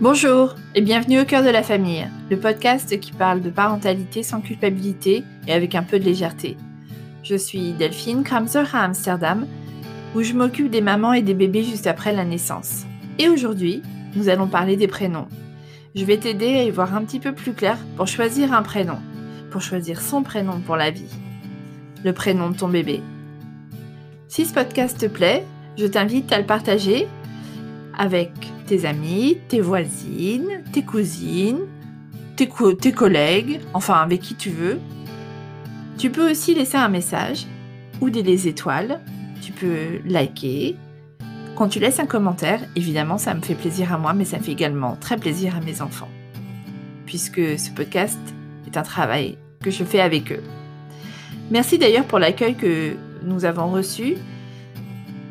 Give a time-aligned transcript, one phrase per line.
[0.00, 4.40] Bonjour et bienvenue au cœur de la famille, le podcast qui parle de parentalité sans
[4.40, 6.56] culpabilité et avec un peu de légèreté.
[7.22, 9.46] Je suis Delphine Kramser à Amsterdam,
[10.16, 12.86] où je m'occupe des mamans et des bébés juste après la naissance.
[13.20, 13.82] Et aujourd'hui,
[14.16, 15.28] nous allons parler des prénoms.
[15.94, 18.98] Je vais t'aider à y voir un petit peu plus clair pour choisir un prénom,
[19.52, 21.14] pour choisir son prénom pour la vie.
[22.04, 23.00] Le prénom de ton bébé.
[24.26, 25.44] Si ce podcast te plaît,
[25.78, 27.06] je t'invite à le partager
[27.96, 28.32] avec
[28.66, 31.60] tes amis, tes voisines, tes cousines,
[32.36, 34.78] tes, collègues, enfin avec qui tu veux.
[35.98, 37.46] Tu peux aussi laisser un message
[38.00, 39.00] ou des étoiles.
[39.40, 40.76] Tu peux liker.
[41.54, 44.52] Quand tu laisses un commentaire, évidemment, ça me fait plaisir à moi, mais ça fait
[44.52, 46.08] également très plaisir à mes enfants.
[47.06, 48.18] Puisque ce podcast
[48.66, 50.42] est un travail que je fais avec eux.
[51.50, 54.16] Merci d'ailleurs pour l'accueil que nous avons reçu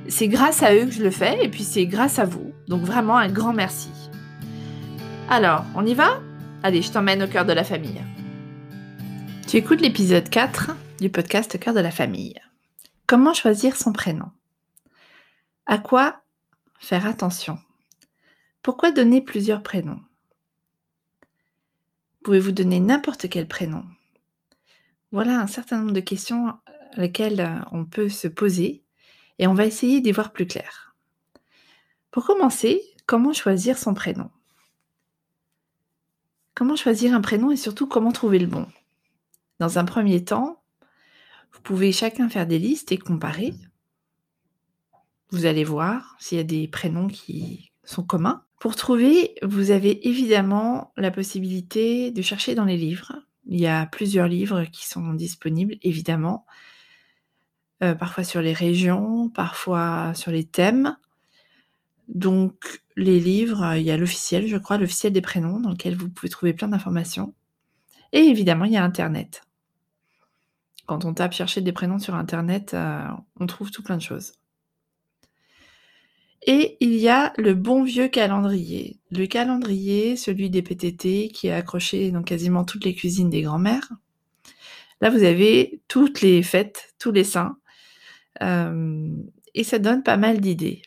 [0.10, 2.54] c'est grâce à eux que je le fais et puis c'est grâce à vous.
[2.68, 3.92] Donc vraiment un grand merci.
[5.30, 6.22] Alors, on y va?
[6.62, 8.02] Allez, je t'emmène au cœur de la famille.
[9.48, 12.36] Tu écoutes l'épisode 4 du podcast Cœur de la famille.
[13.08, 14.32] Comment choisir son prénom?
[15.66, 16.22] À quoi
[16.80, 17.58] faire attention?
[18.62, 20.02] Pourquoi donner plusieurs prénoms?
[22.24, 23.84] Pouvez-vous donner n'importe quel prénom?
[25.12, 26.54] Voilà un certain nombre de questions
[26.96, 28.83] lesquelles on peut se poser
[29.40, 30.96] et on va essayer d'y voir plus clair.
[32.12, 34.30] Pour commencer, comment choisir son prénom?
[36.56, 38.68] Comment choisir un prénom et surtout comment trouver le bon?
[39.60, 40.62] Dans un premier temps,
[41.52, 43.54] vous pouvez chacun faire des listes et comparer.
[45.32, 48.44] Vous allez voir s'il y a des prénoms qui sont communs.
[48.60, 53.14] Pour trouver, vous avez évidemment la possibilité de chercher dans les livres.
[53.46, 56.46] Il y a plusieurs livres qui sont disponibles, évidemment.
[57.84, 60.96] Euh, parfois sur les régions, parfois sur les thèmes.
[62.08, 66.10] Donc les livres, il y a l'officiel, je crois, l'officiel des prénoms, dans lequel vous
[66.10, 67.34] pouvez trouver plein d'informations.
[68.14, 69.42] Et évidemment, il y a Internet.
[70.86, 73.06] Quand on tape chercher des prénoms sur Internet, euh,
[73.40, 74.34] on trouve tout plein de choses.
[76.46, 79.00] Et il y a le bon vieux calendrier.
[79.12, 83.90] Le calendrier, celui des PTT, qui est accroché dans quasiment toutes les cuisines des grands-mères.
[85.02, 87.58] Là, vous avez toutes les fêtes, tous les saints,
[88.42, 90.82] et ça donne pas mal d'idées.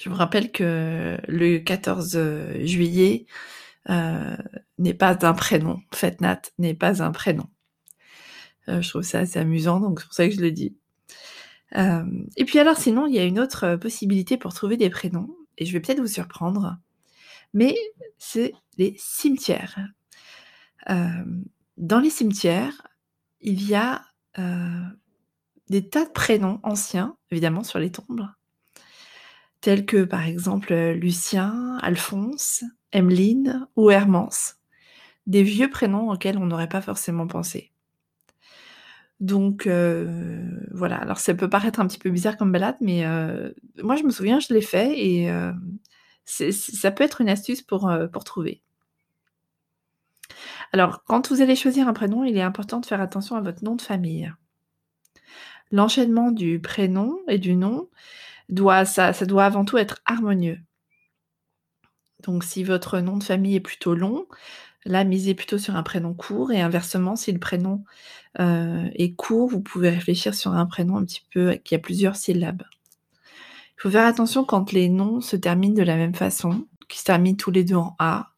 [0.00, 2.18] Je vous rappelle que le 14
[2.64, 3.26] juillet
[3.88, 5.80] n'est pas un prénom.
[5.92, 7.48] Fête Nat n'est pas un prénom.
[8.68, 10.76] je trouve ça assez amusant, donc c'est pour ça que je le dis.
[11.74, 15.66] et puis alors sinon, il y a une autre possibilité pour trouver des prénoms, et
[15.66, 16.76] je vais peut-être vous surprendre,
[17.52, 17.76] mais
[18.18, 19.78] c'est les cimetières.
[20.86, 22.88] dans les cimetières,
[23.40, 24.02] il y a
[25.68, 28.28] des tas de prénoms anciens, évidemment, sur les tombes,
[29.60, 34.56] tels que par exemple Lucien, Alphonse, Emeline ou Hermance,
[35.26, 37.72] des vieux prénoms auxquels on n'aurait pas forcément pensé.
[39.20, 40.42] Donc euh,
[40.72, 43.52] voilà, alors ça peut paraître un petit peu bizarre comme balade, mais euh,
[43.82, 45.52] moi je me souviens, je l'ai fait et euh,
[46.26, 47.88] ça peut être une astuce pour
[48.24, 48.62] trouver.
[50.72, 53.62] Alors, quand vous allez choisir un prénom, il est important de faire attention à votre
[53.62, 54.32] nom de famille
[55.74, 57.88] l'enchaînement du prénom et du nom
[58.48, 60.60] doit, ça, doit avant tout être harmonieux.
[62.22, 64.26] Donc si votre nom de famille est plutôt long,
[64.84, 67.82] là misez plutôt sur un prénom court et inversement si le prénom
[68.38, 72.14] euh, est court, vous pouvez réfléchir sur un prénom un petit peu qui a plusieurs
[72.14, 72.62] syllabes.
[73.76, 77.04] Il faut faire attention quand les noms se terminent de la même façon, qui se
[77.04, 78.30] terminent tous les deux en A.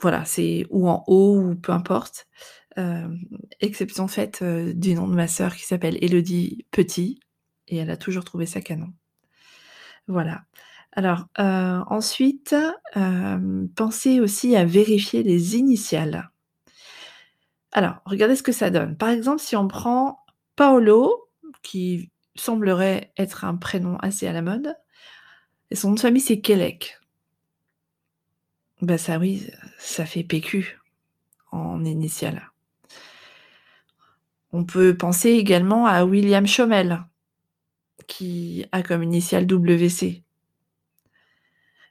[0.00, 2.28] Voilà, c'est ou en O ou peu importe.
[2.78, 3.08] Euh,
[3.60, 7.18] exception faite euh, du nom de ma sœur qui s'appelle Elodie Petit,
[7.66, 8.92] et elle a toujours trouvé ça canon.
[10.06, 10.44] Voilà.
[10.92, 12.54] Alors, euh, ensuite,
[13.74, 16.30] pensez aussi à vérifier les initiales.
[17.72, 18.96] Alors, regardez ce que ça donne.
[18.96, 20.20] Par exemple, si on prend
[20.56, 21.28] Paolo,
[21.62, 24.76] qui semblerait être un prénom assez à la mode,
[25.70, 26.98] et son nom de famille c'est Kelec.
[28.80, 29.46] Ben ça oui,
[29.78, 30.78] ça fait PQ
[31.50, 32.50] en initiale.
[34.52, 37.04] On peut penser également à William Chomel,
[38.06, 40.24] qui a comme initiale WC.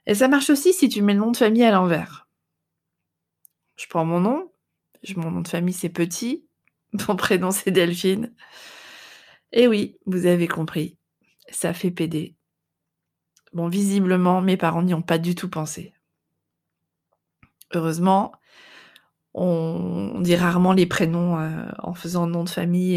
[0.06, 2.28] Et ça marche aussi si tu mets le nom de famille à l'envers.
[3.76, 4.50] Je prends mon nom,
[5.16, 6.46] mon nom de famille c'est Petit,
[7.08, 8.34] mon prénom c'est Delphine.
[9.52, 10.98] Et oui, vous avez compris,
[11.50, 12.34] ça fait PD.
[13.52, 15.94] Bon, visiblement, mes parents n'y ont pas du tout pensé.
[17.72, 18.32] Heureusement,
[19.40, 22.94] on, dit rarement les prénoms euh, en faisant nom de famille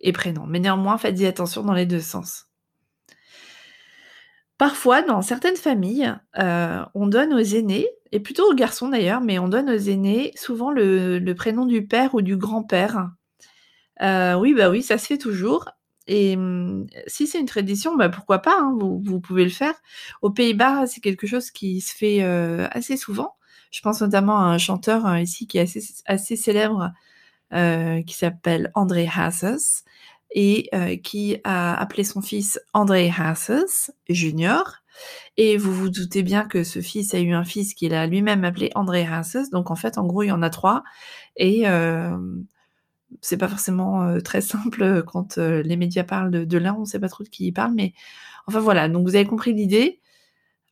[0.00, 0.46] et, prénom.
[0.46, 2.46] Mais néanmoins, faites-y attention dans les deux sens.
[4.58, 9.38] Parfois, dans certaines familles, heu, on donne aux aînés et plutôt aux garçons d'ailleurs, mais
[9.38, 13.10] on donne aux aînés souvent le prénom du père ou du grand-père.
[14.02, 15.68] Heu, oui, bah, oui, ça se fait toujours
[16.06, 19.74] et mmh, si c'est une tradition, bah, pourquoi pas, hein, vous pouvez le faire.
[20.20, 23.36] Aux Pays-Bas, c'est quelque chose qui se fait, assez souvent.
[23.72, 25.76] Je pense notamment à un chanteur, heu, ici qui est
[26.06, 26.92] assez célèbre,
[27.54, 29.84] heu, qui s'appelle André Hazes
[30.34, 34.76] et heu, qui a appelé son fils André Hazes junior.
[35.38, 38.44] Et vous vous doutez bien que ce fils a eu un fils qu'il a lui-même
[38.44, 40.84] appelé André Hazes, donc en fait, en gros, il y en a 3
[41.36, 42.46] et hem,
[43.22, 47.08] c'est pas forcément, heu, très simple, quand, les médias parlent de l'un, on sait pas
[47.10, 47.94] trop de qui ils parlent, mais
[48.48, 50.01] enfin voilà, donc vous avez compris l'idée.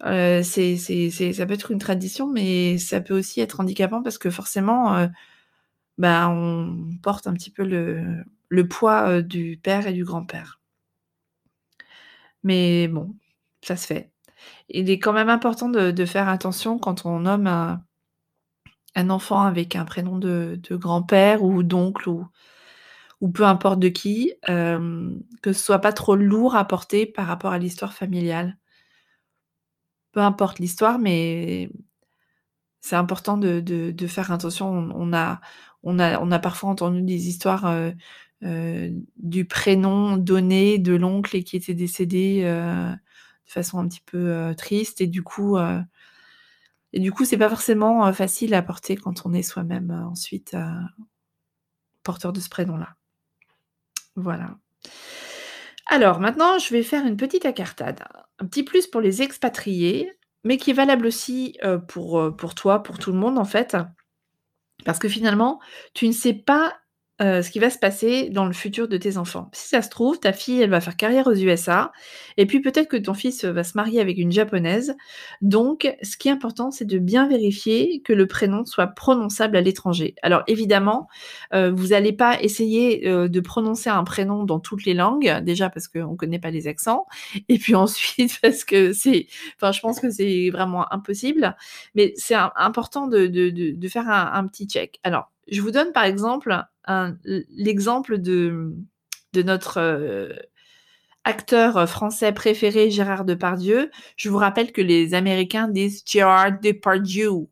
[0.05, 4.03] Heu, c'est c'est c'est ça peut être une tradition, mais ça peut aussi être handicapant
[4.03, 5.09] parce que forcément, heu,
[5.99, 10.61] bah, on porte un petit peu le le poids, heu, du père et du grand-père.
[12.43, 13.15] Mais bon,
[13.63, 14.11] ça se fait.
[14.71, 17.85] Il est quand même important de de faire attention quand on nomme un
[18.97, 22.27] un enfant avec un prénom de de grand-père ou d'oncle ou
[23.23, 27.27] ou peu importe de qui, hem, que ce soit pas trop lourd à porter par
[27.29, 28.59] rapport à l'histoire familiale.
[30.15, 31.71] Peu importe l'histoire, mais
[32.81, 34.89] c'est important de faire attention.
[34.95, 37.95] On a parfois entendu des histoires, heu
[38.43, 44.01] heu, du prénom donné de l'oncle et qui était décédé, heu, de façon un petit
[44.07, 45.59] peu, triste et du coup,
[46.93, 50.57] et du coup, c'est pas forcément, facile à porter quand on est soi-même, ensuite,
[52.03, 52.97] porteur de ce prénom-là.
[54.17, 54.57] Voilà.
[55.93, 58.05] Alors maintenant, je vais faire une petite incartade.
[58.39, 60.13] Un petit plus pour les expatriés,
[60.45, 61.59] mais qui est valable aussi,
[61.89, 63.77] pour, heu, pour toi, pour tout le monde en fait.
[64.85, 65.61] Parce que finalement,
[65.95, 66.75] tu ne sais pas,
[67.21, 69.51] heu, ce qui va se passer dans le futur de tes enfants.
[69.53, 71.93] Si ça se trouve, ta fille, elle va faire carrière aux USA
[72.37, 74.95] et puis peut-être que ton fils, va se marier avec une japonaise.
[75.43, 79.61] Donc ce qui est important, c'est de bien vérifier que le prénom soit prononçable à
[79.61, 80.15] l'étranger.
[80.23, 81.09] Alors évidemment,
[81.55, 85.71] heu, vous n'allez pas essayer, heu, de prononcer un prénom dans toutes les langues, déjà
[85.71, 87.07] parce qu'on ne connaît pas les accents
[87.49, 89.27] et puis ensuite parce que c'est
[89.57, 91.57] enfin je pense que c'est vraiment impossible.
[91.95, 94.99] Mais c'est important de de de de faire un un petit check.
[95.05, 96.57] Alors, je vous donne par exemple
[97.25, 98.75] l'exemple de
[99.35, 100.35] notre, heu,
[101.25, 103.91] acteur, français préféré Gérard Depardieu.
[104.17, 107.49] Je vous rappelle que les Américains disent Gerard Depardieu.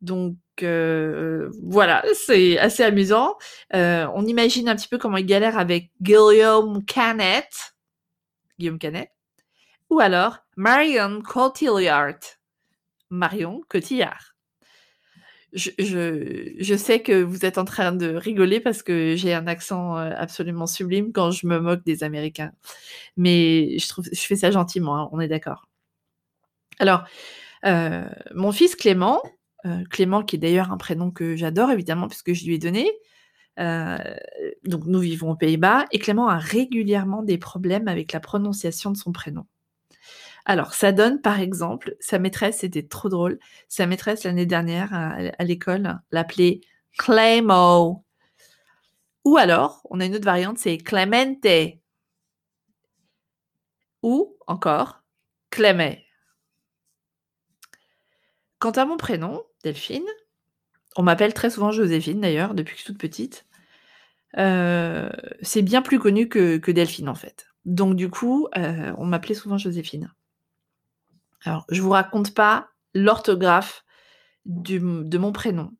[0.00, 3.36] Donc heu, voilà, c'est assez amusant.
[3.74, 7.74] Heu, on imagine un petit peu comment il galère avec Guillaume Canet,
[8.58, 9.10] Guillaume Canet,
[9.90, 12.18] ou alors Marion Cotillard,
[13.10, 14.31] Marion Cotillard.
[15.54, 20.12] Je sais que vous êtes en train de rigoler parce que j'ai un accent, heu,
[20.16, 22.52] absolument sublime quand je me moque des Américains.
[23.16, 23.86] Mais je
[24.26, 25.66] fais ça gentiment, hein, on est d'accord.
[26.78, 27.04] Alors,
[27.66, 28.04] heu,
[28.34, 29.22] mon fils Clément,
[29.66, 32.90] heu, Clément qui est d'ailleurs un prénom que j'adore évidemment puisque je lui ai donné,
[34.64, 38.96] donc nous vivons aux Pays-Bas et Clément a régulièrement des problèmes avec la prononciation de
[38.96, 39.46] son prénom.
[40.44, 45.44] Alors, ça donne, par exemple, sa maîtresse, c'était trop drôle, sa maîtresse l'année dernière à
[45.44, 46.60] l'école l'appelait
[46.98, 48.04] Clémo.
[49.24, 51.46] Ou alors, on a une autre variante, c'est Clemente.
[54.02, 55.02] Ou encore
[55.50, 56.04] Clémet.
[58.58, 60.06] Quant à mon prénom, Delphine,
[60.96, 63.46] on m'appelle très souvent Joséphine d'ailleurs, depuis que je suis toute petite.
[64.38, 65.10] Heu,
[65.42, 67.46] c'est bien plus connu que Delphine en fait.
[67.64, 70.12] Donc du coup, heu, on m'appelait souvent Joséphine.
[71.44, 73.84] Alors, je vous raconte pas l'orthographe
[74.46, 75.72] de mon prénom.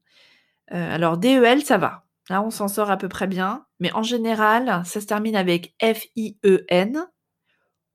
[0.72, 2.04] Heu, alors DEL, ça va.
[2.30, 5.74] Là, on s'en sort à peu près bien, mais en général, ça se termine avec
[5.82, 7.06] F-I-E-N,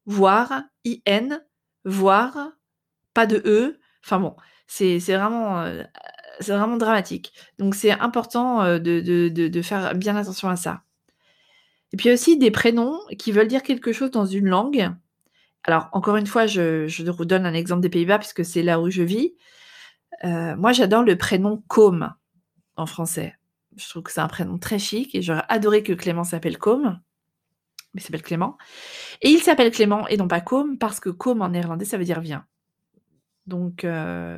[0.06, 1.44] voire I-N,
[1.86, 2.52] voire
[3.14, 3.80] pas de E.
[4.06, 4.36] Enfin bon,
[4.68, 5.66] c'est c'est vraiment,
[6.78, 7.34] dramatique.
[7.60, 10.84] Donc c'est important, heu, de de faire bien attention à ça.
[11.94, 14.92] Et puis aussi des prénoms qui veulent dire quelque chose dans une langue
[15.68, 18.90] alors, encore une fois, je vous donne un exemple des Pays-Bas puisque c'est là où
[18.90, 19.36] je vis.
[20.24, 22.14] Heu, moi, j'adore le prénom Côme
[22.78, 23.36] en français.
[23.76, 27.02] Je trouve que c'est un prénom très chic et j'aurais adoré que Clément s'appelle Côme.
[27.94, 28.58] Mais il s'appelle Clément
[29.22, 32.06] et il s'appelle Clément et non pas Côme parce que Côme en néerlandais, ça veut
[32.06, 32.46] dire viens.
[33.46, 33.86] Donc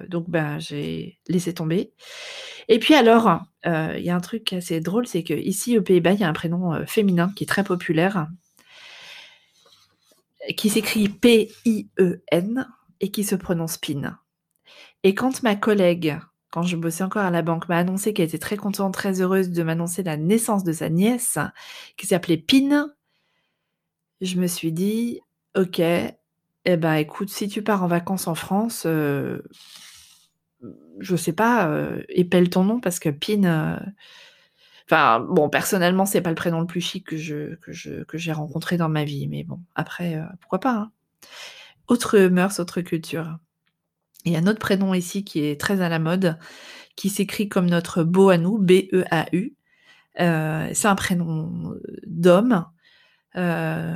[0.08, 1.94] donc ben, j'ai laissé tomber
[2.68, 3.28] et puis alors,
[3.66, 6.30] heu, il y a un truc assez drôle, c'est qu'ici aux Pays-Bas, il y a
[6.30, 8.28] un prénom, féminin qui est très populaire
[10.56, 12.68] qui s'écrit P-I-E-N
[13.02, 14.18] et qui se prononce Pin.
[15.04, 16.20] Et quand ma collègue,
[16.52, 19.50] quand je bossais encore à la banque, m'a annoncé qu'elle était très contente, très heureuse
[19.52, 21.38] de m'annoncer la naissance de sa nièce,
[21.98, 22.90] qui s'appelait Pin,
[24.22, 25.22] je me suis dit:
[25.56, 29.44] «OK, Eh ben, écoute, si tu pars en vacances en France, heu,
[31.00, 33.80] je sais pas, heu, épelle ton nom parce que Pin, heu
[34.90, 39.04] enfin, bon, personnellement, c'est pas le prénom le plus chic que j'ai rencontré dans ma
[39.04, 40.92] vie, mais bon, après, heu, pourquoi pas, hein?
[41.88, 43.38] Autre mœurs, autre culture.
[44.26, 46.38] Il y a un autre prénom ici qui est très à la mode,
[46.96, 49.56] qui s'écrit comme notre beau à nous, B-E-A-U.
[50.22, 51.76] Heu, c'est un prénom,
[52.08, 52.66] d'homme,
[53.38, 53.96] heu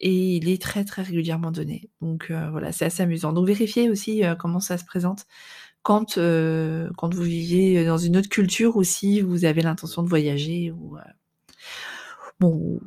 [0.00, 1.90] et il est très, très régulièrement donné.
[2.02, 3.32] Donc voilà, c'est assez amusant.
[3.32, 5.26] Donc vérifiez aussi, comment ça se présente
[5.82, 10.08] quand, heu, quand vous viviez dans une autre culture ou si vous avez l'intention de
[10.08, 11.00] voyager ou heu,
[12.40, 12.80] bon,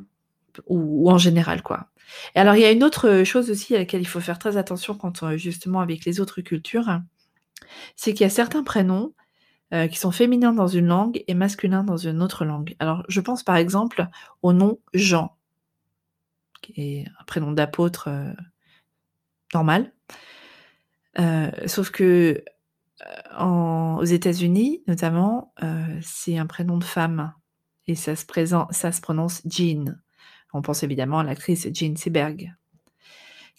[0.68, 1.88] ou en général, quoi.
[2.34, 4.56] Et alors il y a une autre, chose aussi à laquelle il faut faire très
[4.56, 7.00] attention quand, heu, justement avec les autres cultures,
[7.96, 9.14] c'est qu'il y a certains prénoms,
[9.90, 12.76] qui sont féminins dans une langue et masculins dans une autre langue.
[12.80, 14.06] Alors je pense par exemple
[14.42, 15.36] au nom Jean,
[16.62, 18.08] qui est un prénom d'apôtre,
[19.52, 19.92] normal.
[21.66, 22.42] Sauf que,
[23.36, 27.32] en aux États-Unis notamment, heu, c'est un prénom de femme
[27.86, 28.24] et ça se
[28.70, 29.96] ça se prononce Jean.
[30.52, 32.54] On pense évidemment à l'actrice Jean Seberg,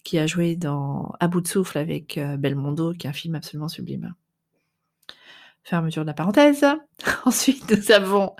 [0.04, 3.36] qui a joué dans À bout de souffle avec, heu, Belmondo, qui est un film
[3.36, 4.14] absolument sublime.
[5.64, 6.66] Fermeture de la parenthèse.
[7.26, 8.36] Ensuite, nous avons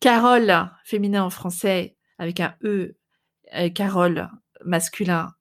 [0.00, 2.96] Carole, féminin en français avec un E,
[3.52, 4.28] et Carole
[4.64, 5.34] masculin,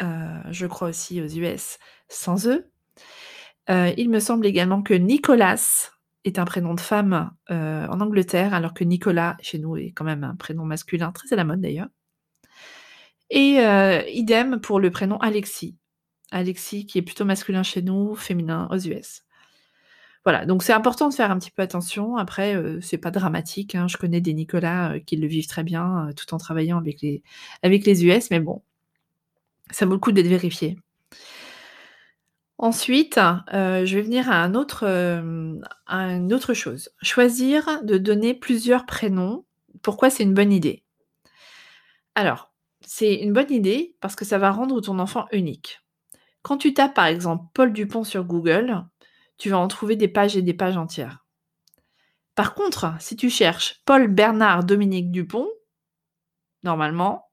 [0.00, 1.78] je crois aussi aux US,
[2.08, 2.70] sans E.
[3.68, 5.90] Heu, il me semble également que Nicolas
[6.24, 7.54] est un prénom de femme, heu,
[7.90, 11.36] en Angleterre, alors que Nicolas, chez nous, est quand même un prénom masculin, très à
[11.36, 11.88] la mode d'ailleurs.
[13.30, 15.76] Et heu, idem pour le prénom Alexis.
[16.32, 19.22] Alexis qui est plutôt masculin chez nous, féminin aux US.
[20.24, 22.16] Voilà, donc c'est important de faire un petit peu attention.
[22.16, 23.86] Après, heu, c'est pas dramatique, hein.
[23.88, 27.22] Je connais des Nicolas, qui le vivent très bien, tout en travaillant avec les
[27.62, 28.62] avec les US, mais bon,
[29.70, 30.76] ça vaut le coup d'être vérifié.
[32.58, 34.84] Ensuite, heu, je vais venir à un autre,
[35.86, 36.90] à une autre chose.
[37.02, 39.44] Choisir de donner plusieurs prénoms.
[39.82, 40.82] Pourquoi c'est une bonne idée?
[42.14, 45.80] Alors, c'est une bonne idée parce que ça va rendre ton enfant unique.
[46.42, 48.84] Quand tu tapes par exemple Paul Dupont sur Google,
[49.38, 51.24] tu vas en trouver des pages et des pages entières.
[52.34, 55.48] Par contre, si tu cherches Paul Bernard Dominique Dupont,
[56.62, 57.30] normalement,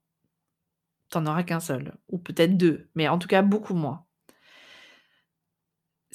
[1.10, 4.06] tu en auras qu'un seul ou peut-être 2, mais en tout cas beaucoup moins.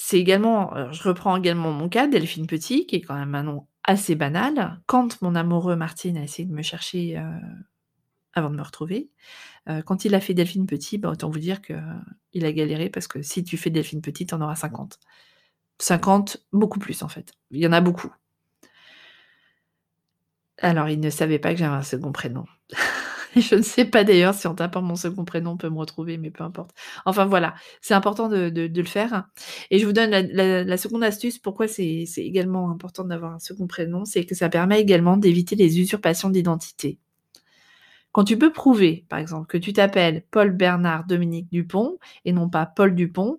[0.01, 3.67] C'est également, je reprends également mon cas, Delphine Petit, qui est quand même un nom
[3.83, 4.81] assez banal.
[4.87, 7.25] Quand mon amoureux Martine a essayé de me chercher, heu,
[8.33, 9.11] avant de me retrouver,
[9.71, 13.09] heu, quand il a fait Delphine Petit, bah, autant vous dire qu'il a galéré parce
[13.09, 15.01] que si tu fais Delphine Petit, tu en auras 50.
[15.81, 17.33] 50, beaucoup plus en fait.
[17.51, 18.13] Il y en a beaucoup.
[20.61, 22.45] Alors il ne savait pas que j'avais un second prénom.
[23.37, 26.19] Je ne sais pas d'ailleurs si en tapant mon second prénom on peut me retrouver,
[26.19, 26.71] mais peu importe.
[27.05, 29.29] Enfin voilà, c'est important de le faire
[29.71, 34.05] et je vous donne la seconde astuce pourquoi c'est également important d'avoir un second prénom,
[34.05, 36.99] c'est que ça permet également d'éviter les usurpations d'identité.
[38.13, 42.49] Quand tu peux prouver, par exemple, que tu t'appelles Paul Bernard Dominique Dupont et non
[42.49, 43.39] pas Paul Dupont,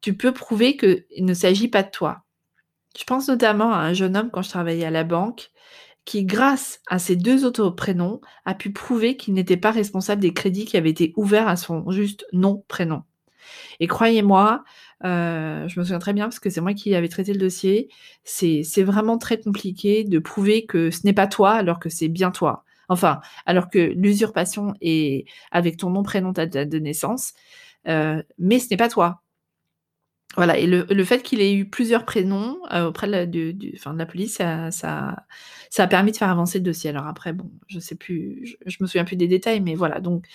[0.00, 2.22] tu peux prouver qu'il ne s'agit pas de toi.
[2.96, 5.50] Je pense notamment à un jeune homme quand je travaillais à la banque
[6.04, 10.32] qui, grâce à ces 2 autres prénoms, a pu prouver qu'il n'était pas responsable des
[10.34, 13.02] crédits qui avaient été ouverts à son juste nom, prénom.
[13.80, 14.64] Et croyez-moi,
[15.04, 15.08] heu,
[15.68, 17.88] je me souviens très bien parce que c'est moi qui avais traité le dossier,
[18.24, 22.30] c'est vraiment très compliqué de prouver que ce n'est pas toi alors que c'est bien
[22.30, 22.64] toi.
[22.88, 27.32] Enfin, alors que l'usurpation est avec ton nom, prénom, ta date de naissance,
[27.88, 29.23] heu, mais ce n'est pas toi.
[30.36, 34.06] Voilà et le fait qu'il ait eu plusieurs prénoms, heu, auprès de la de la
[34.06, 36.90] police, ça ça a permis de faire avancer le dossier.
[36.90, 40.26] Alors après bon, je sais plus, je me souviens plus des détails, mais voilà donc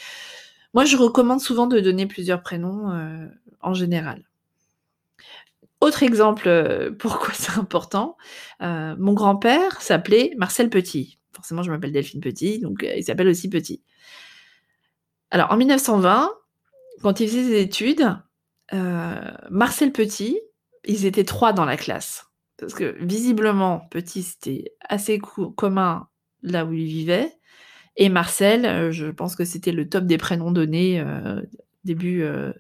[0.74, 3.30] moi je recommande souvent de donner plusieurs prénoms, heu,
[3.62, 4.24] en général.
[5.82, 8.18] Autre exemple, heu, pourquoi c'est important,
[8.62, 11.18] mon grand-père s'appelait Marcel Petit.
[11.34, 13.82] Forcément je m'appelle Delphine Petit, donc il s'appelle aussi Petit.
[15.32, 16.32] Alors en 1920,
[17.02, 18.16] quand il faisait ses études,
[19.50, 20.40] Marcel Petit,
[20.86, 22.26] ils étaient 3 dans la classe.
[22.58, 26.08] Parce que visiblement, Petit, c'était assez co commun
[26.44, 27.34] là où il vivait
[27.98, 31.48] et Marcel, heu, je pense que c'était le top des prénoms donnés, heu,
[31.86, 32.54] début, heu,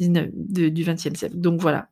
[0.00, 1.38] 19 de du XXe siècle.
[1.38, 1.88] Donc voilà.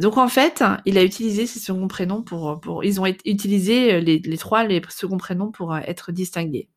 [0.00, 4.38] Donc en fait, il a utilisé ses seconds prénoms pour, ils ont utilisé, les les
[4.38, 6.68] 3 les seconds prénoms pour, être distingués.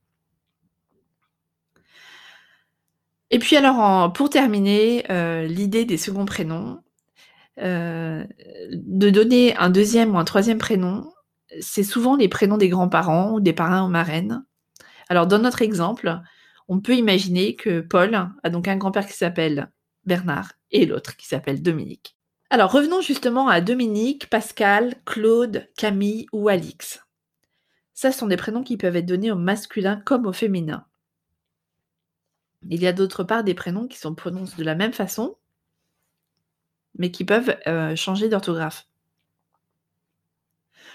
[3.32, 6.80] Et puis alors pour terminer, heu, l'idée des seconds prénoms,
[7.62, 8.26] heu,
[8.74, 11.12] de donner un deuxième ou un troisième prénom,
[11.62, 14.46] c'est souvent les prénoms des grands-parents ou des parrains ou marraines.
[15.10, 16.20] Alors dans notre exemple,
[16.70, 19.72] On peut imaginer que Paul a donc un grand-père qui s'appelle
[20.06, 22.18] Bernard et l'autre qui s'appelle Dominique.
[22.50, 27.02] Alors revenons justement à Dominique, Pascal, Claude, Camille ou Alix.
[27.94, 30.86] Ça, ce sont des prénoms qui peuvent être donnés au masculin comme au féminin.
[32.70, 35.38] Il y a d'autre part des prénoms qui sont prononcés de la même façon,
[36.98, 38.88] mais qui peuvent euh, changer d'orthographe.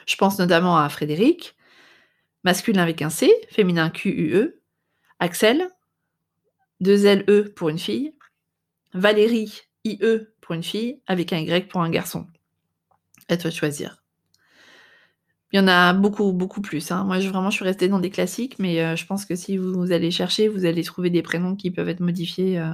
[0.06, 1.56] Je pense notamment à Frédéric,
[2.44, 4.60] masculin avec un C, féminin Q-U-E,
[5.20, 5.68] Axel,
[6.80, 8.14] deux L-E pour une fille,
[8.92, 12.26] Valérie, I-E pour une fille, avec un Y pour un garçon.
[13.28, 14.01] À toi de choisir.
[15.52, 16.90] Il y en a beaucoup, beaucoup plus.
[16.90, 17.04] Hein.
[17.04, 19.58] Moi, je, vraiment, je suis restée dans des classiques, mais euh, je pense que si
[19.58, 22.72] vous, allez chercher, vous allez trouver des prénoms qui peuvent être modifiés euh,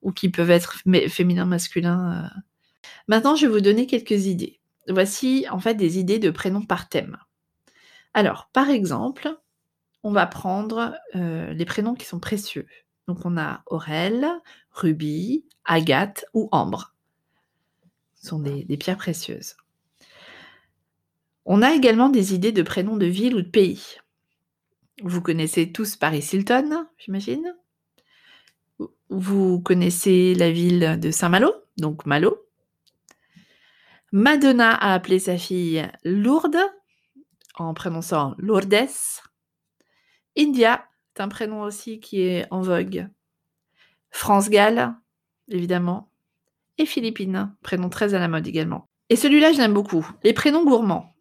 [0.00, 2.24] ou qui peuvent être féminins, masculins.
[2.24, 2.40] Euh.
[3.08, 4.58] Maintenant, je vais vous donner quelques idées.
[4.88, 7.18] Voici en fait des idées de prénoms par thème.
[8.14, 9.28] Alors, par exemple,
[10.02, 12.66] on va prendre les prénoms qui sont précieux.
[13.08, 14.26] Donc, on a Aurel,
[14.70, 16.94] Ruby, Agathe ou Ambre.
[18.14, 19.56] Ce sont des, des pierres précieuses.
[21.48, 23.98] On a également des idées de prénoms de ville ou de pays.
[25.02, 27.54] Vous connaissez tous Paris-Hilton, j'imagine.
[29.10, 32.42] Vous connaissez la ville de Saint-Malo, donc Malo.
[34.10, 36.58] Madonna a appelé sa fille Lourdes,
[37.54, 38.88] en prononçant Lourdes.
[40.36, 40.84] India,
[41.14, 43.08] c'est un prénom aussi qui est en vogue.
[44.10, 44.96] France Gall,
[45.46, 46.10] évidemment.
[46.78, 48.88] Et Philippines, prénom très à la mode également.
[49.10, 50.04] Et celui-là, je l'aime beaucoup.
[50.24, 51.15] Les prénoms gourmands.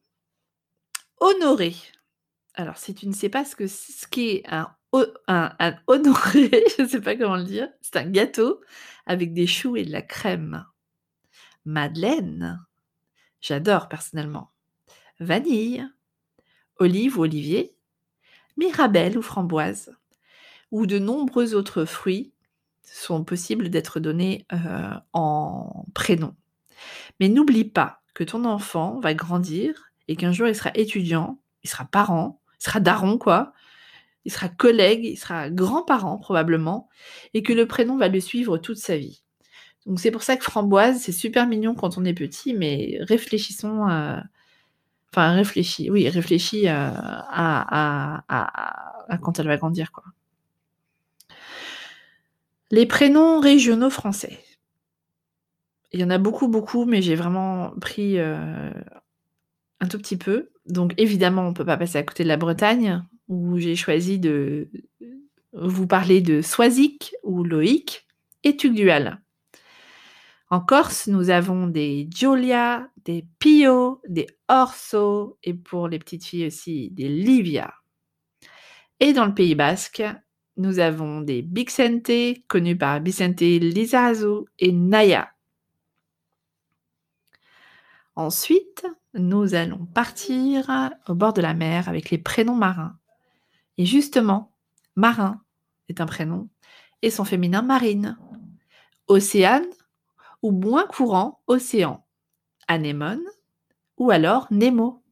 [1.19, 1.75] Honoré.
[2.53, 4.67] Alors, si tu ne sais pas ce que ce qu'est un,
[5.88, 8.62] honoré, je ne sais pas comment le dire, c'est un gâteau
[9.05, 10.65] avec des choux et de la crème.
[11.65, 12.65] Madeleine.
[13.41, 14.51] J'adore personnellement.
[15.19, 15.88] Vanille.
[16.77, 17.75] Olive ou olivier.
[18.57, 19.95] Mirabelle ou framboise.
[20.72, 22.34] Ou de nombreux autres fruits
[22.84, 26.36] sont possibles d'être donnés euh, en prénom.
[27.19, 31.70] Mais n'oublie pas que ton enfant va grandir et qu'un jour il sera étudiant, il
[31.70, 33.53] sera parent, il sera daron quoi,
[34.25, 36.89] il sera collègue, il sera grand-parent probablement,
[37.33, 39.24] et que le prénom va le suivre toute sa vie.
[39.85, 43.85] Donc c'est pour ça que framboise, c'est super mignon quand on est petit, mais réfléchissons
[43.87, 44.24] à...
[45.11, 50.03] Enfin, réfléchis, oui, réfléchis euh, à, à, quand elle va grandir, quoi.
[52.72, 54.39] Les prénoms régionaux français.
[55.94, 58.72] Il y en a beaucoup, beaucoup, mais j'ai vraiment pris euh,
[59.85, 60.50] un tout petit peu.
[60.65, 64.19] Donc évidemment, on ne peut pas passer à côté de la Bretagne, où j'ai choisi
[64.19, 64.69] de
[65.53, 68.07] vous parler de Soisic ou Loïc
[68.43, 69.21] et Tugdual.
[70.50, 76.48] En Corse, nous avons des Giulia, des Pio, des Orso et pour les petites filles
[76.48, 77.74] aussi des Livia.
[79.00, 80.03] Et dans le Pays Basque,
[80.57, 82.11] nous avons des Bixente,
[82.48, 85.34] connus par Vicente Lizazu et Naya.
[88.16, 90.72] Ensuite, nous allons partir
[91.08, 92.98] au bord de la mer avec les prénoms marins.
[93.78, 94.56] Et justement,
[94.96, 95.42] marin
[95.90, 96.50] est un prénom
[97.01, 98.18] et son féminin marine.
[99.08, 99.68] Océane
[100.42, 102.06] ou moins courant océan.
[102.68, 103.24] Anémone
[103.98, 105.04] ou alors Nemo.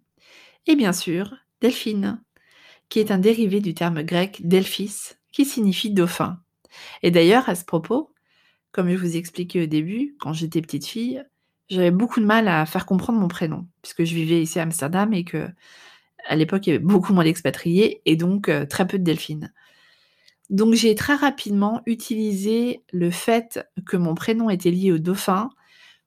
[0.66, 2.22] Et bien sûr, Delphine,
[2.90, 6.40] qui est un dérivé du terme grec Delphis, qui signifie dauphin.
[7.02, 8.14] Et d'ailleurs, à ce propos,
[8.72, 11.24] comme je vous expliquais au début, quand j'étais petite fille,
[11.70, 15.14] j'avais beaucoup de mal à faire comprendre mon prénom, puisque je vivais ici à Amsterdam
[15.14, 15.48] et que
[16.28, 19.52] à l'époque, il y avait beaucoup moins d'expatriés et donc euh, très peu de delphines.
[20.50, 25.50] Donc j'ai très rapidement utilisé le fait que mon prénom était lié au dauphin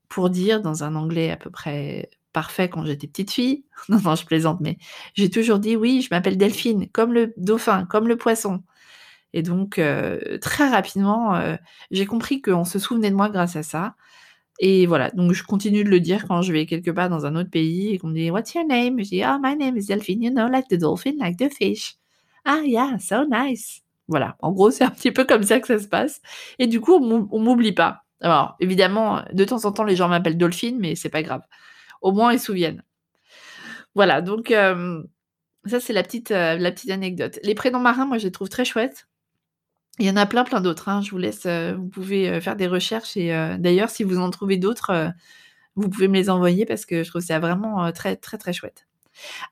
[0.08, 3.64] pour dire dans un anglais à peu près parfait quand j'étais petite fille.
[3.88, 4.78] Non, non, je plaisante, mais
[5.14, 8.62] j'ai toujours dit oui, je m'appelle Delphine, comme le dauphin, comme le poisson.
[9.32, 11.56] Et donc, euh, très rapidement, euh,
[11.90, 13.96] j'ai compris qu'on se souvenait de moi grâce à ça.
[14.58, 17.36] Et voilà, donc je continue de le dire quand je vais quelque part dans un
[17.36, 18.98] autre pays et qu'on me dit What's your name?
[19.02, 21.96] Je dis Oh, my name is Delphine, you know, like the dolphin, like the fish.
[22.44, 23.82] Ah, yeah, so nice.
[24.08, 26.22] Voilà, en gros, c'est un petit peu comme ça que ça se passe.
[26.58, 28.04] Et du coup, on m'oublie pas.
[28.20, 31.42] Alors, évidemment, de temps en temps, les gens m'appellent Dolphine, mais c'est pas grave.
[32.02, 32.82] Au moins, ils se souviennent.
[33.94, 35.02] Voilà, donc euh,
[35.66, 37.38] ça, c'est la petite, euh, la petite anecdote.
[37.42, 39.08] Les prénoms marins, moi, je les trouve très chouettes.
[39.98, 40.88] Il y en a plein, plein d'autres.
[40.88, 41.00] Hein.
[41.02, 43.16] Je vous laisse, euh, vous pouvez faire des recherches.
[43.16, 43.28] Et
[43.58, 45.12] d'ailleurs, si vous en trouvez d'autres,
[45.74, 48.86] vous pouvez me les envoyer parce que je trouve ça vraiment très, très, très chouette.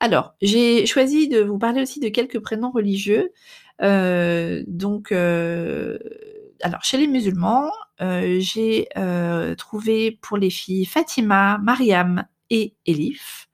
[0.01, 3.33] Alors, j'ai choisi de vous parler aussi de quelques prénoms religieux.
[3.83, 5.99] Euh, donc, euh,
[6.63, 8.89] alors chez les musulmans, euh, j'ai
[9.57, 13.49] trouvé pour les filles Fatima, Mariam, et Elif.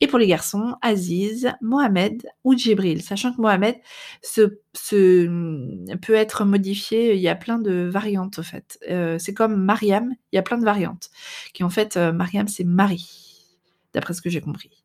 [0.00, 3.02] Et pour les garçons, Aziz, Mohamed ou Djibril.
[3.02, 3.76] Sachant que Mohamed
[4.22, 4.58] se,
[4.90, 8.78] peut être modifié, il y a plein de variantes au fait.
[8.88, 11.10] Euh, c'est comme Mariam, il y a plein de variantes.
[11.54, 13.58] Qui en fait, euh, Mariam c'est Marie,
[13.94, 14.84] d'après ce que j'ai compris.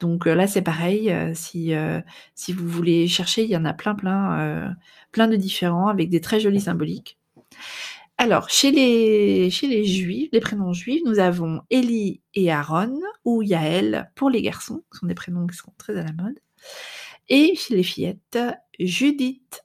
[0.00, 1.72] Donc euh, là c'est pareil, si,
[2.34, 4.76] si vous voulez chercher, il y en a plein plein,
[5.12, 7.18] plein de différents avec des très jolis symboliques.
[8.18, 14.30] Alors, chez les, juifs, les prénoms juifs, nous avons Eli et Aaron, ou Yael pour
[14.30, 16.38] les garçons, ce sont des prénoms qui sont très à la mode.
[17.28, 18.38] Et chez les fillettes,
[18.80, 19.64] Judith,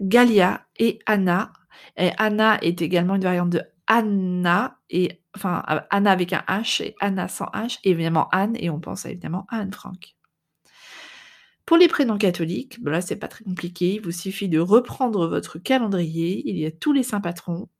[0.00, 1.52] Galia et Anna.
[1.96, 7.28] Anna est également une variante de Anna, et, enfin Anna avec un H et Anna
[7.28, 10.16] sans H, et évidemment Anne, et on pense évidemment à Anne Frank.
[11.66, 15.26] Pour les prénoms catholiques, ben là c'est pas très compliqué, il vous suffit de reprendre
[15.26, 17.70] votre calendrier, il y a tous les saints patrons,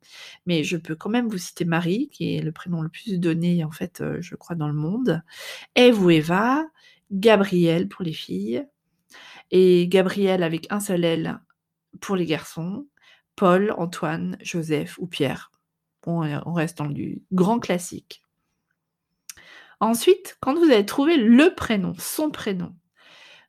[0.47, 3.63] mais je peux quand même vous citer Marie, qui est le prénom le plus donné
[3.63, 5.23] en fait, euh, je crois, dans le monde,
[5.75, 6.65] Eve ou Eva,
[7.11, 8.67] Gabriel pour les filles,
[9.51, 11.39] et Gabriel avec un seul L
[12.01, 12.87] pour les garçons,
[13.37, 15.51] Paul, Antoine, Joseph ou Pierre.
[16.07, 18.23] On, on reste dans du grand classique.
[19.81, 22.75] Ensuite, quand vous avez trouvé le prénom, son prénom,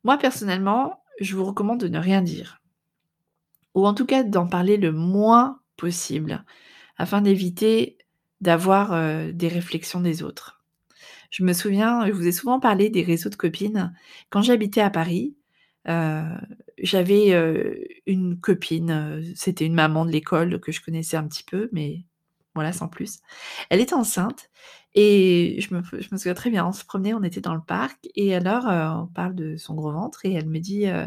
[0.06, 2.62] moi, personnellement, je vous recommande de ne rien dire.
[3.74, 6.46] Ou en tout cas d'en parler le moins possible,
[6.98, 7.98] afin d'éviter
[8.39, 10.63] d'avoir euh, des réflexions des autres.
[11.32, 13.94] Je me souviens, je vous ai souvent parlé des réseaux de copines.
[14.30, 15.36] Quand j'habitais à Paris,
[15.88, 16.38] euh,
[16.78, 21.68] j'avais euh, une copine, c'était une maman de l'école que je connaissais un petit peu,
[21.72, 22.06] mais
[22.54, 23.22] voilà, sans plus.
[23.72, 24.52] Elle était enceinte
[24.97, 28.34] et je me, souviens très bien, on se promenait, on était dans le parc et
[28.34, 31.05] alors euh, on parle de son gros ventre et elle me dit euh,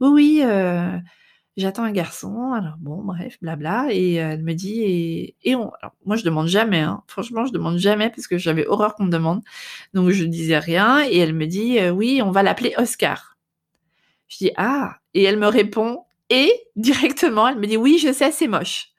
[0.00, 0.98] oui oui euh,
[1.58, 3.88] j'attends un garçon alors bon bref blabla.
[3.90, 8.26] Et elle me dit et, moi je demande jamais hein, franchement je demande jamais parce
[8.26, 9.42] que j'avais horreur qu'on me demande.
[9.92, 13.36] Donc je disais rien et elle me dit oui on va l'appeler Oscar
[14.28, 14.96] je dis ah!
[15.12, 18.92] Et elle me répond et directement elle me dit oui je sais c'est moche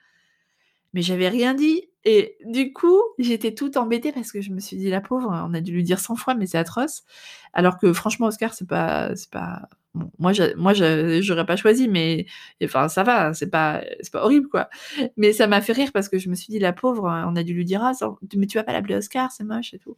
[0.94, 4.78] mais j'avais rien dit et du coup, j'étais toute embêtée parce que je me suis
[4.78, 7.04] dit, la pauvre, on a dû lui dire 100 fois, mais c'est atroce.
[7.52, 9.68] Alors que franchement, Oscar, c'est pas, c'est pas,
[10.18, 12.26] moi, moi, j'aurais pas choisi, mais
[12.64, 14.70] enfin, ça va, c'est pas, c'est pas horrible, quoi.
[15.18, 17.44] Mais ça m'a fait rire parce que je me suis dit, la pauvre, on a
[17.44, 17.92] dû lui dire, ah,
[18.38, 19.98] mais tu vas pas l'appeler Oscar, c'est moche et tout.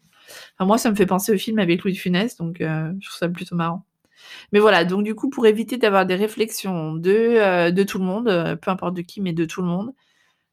[0.55, 3.07] Enfin, moi, ça me fait penser au film avec Louis de Funès, donc euh, je
[3.07, 3.85] trouve ça plutôt marrant.
[4.51, 8.05] Mais voilà, donc du coup, pour éviter d'avoir des réflexions de, euh, de tout le
[8.05, 9.93] monde, euh, peu importe de qui, mais de tout le monde,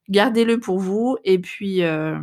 [0.09, 2.19] gardez-le pour vous et puis euh,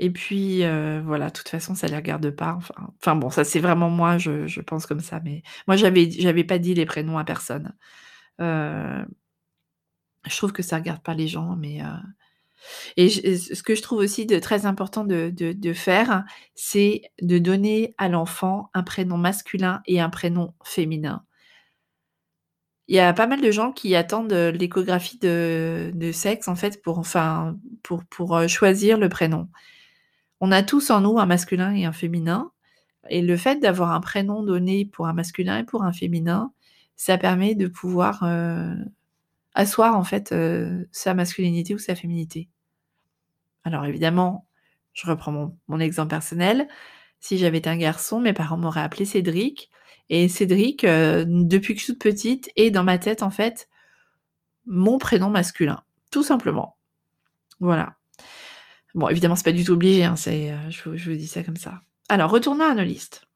[0.00, 2.54] euh, voilà, de toute façon ça les regarde pas.
[2.56, 6.44] Enfin, enfin bon, ça c'est vraiment moi, je, pense comme ça, mais moi j'avais j'avais
[6.44, 7.74] pas dit les prénoms à personne.
[8.40, 9.04] Euh,
[10.26, 11.80] je trouve que ça regarde pas les gens, mais
[12.96, 18.08] et ce que je trouve aussi de très important de faire, c'est de donner à
[18.08, 21.24] l'enfant un prénom masculin et un prénom féminin.
[22.88, 26.98] Il y a pas mal de gens qui attendent, l'échographie de sexe, en fait, pour
[26.98, 29.48] enfin, pour pour, choisir le prénom.
[30.40, 32.50] On a tous en nous un masculin et un féminin
[33.08, 36.52] et le fait d'avoir un prénom donné pour un masculin et pour un féminin,
[36.96, 38.24] ça permet de pouvoir,
[39.54, 40.34] asseoir, en fait,
[40.92, 42.48] sa masculinité ou sa féminité.
[43.64, 44.46] Alors évidemment,
[44.92, 46.68] je reprends mon mon exemple personnel.
[47.20, 49.70] Si j'avais été un garçon, mes parents m'auraient appelé Cédric
[50.08, 53.68] et Cédric, euh, depuis que je suis petite, est dans ma tête, en fait,
[54.66, 55.82] mon prénom masculin.
[56.10, 56.76] Tout simplement.
[57.60, 57.96] Voilà.
[58.94, 61.80] Bon, évidemment, c'est pas du tout obligé, hein, euh, je, vous, dis ça comme ça.
[62.08, 63.26] Alors, retournons à nos listes.